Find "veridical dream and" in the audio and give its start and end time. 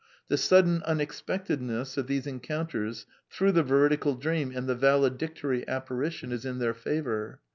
3.61-4.65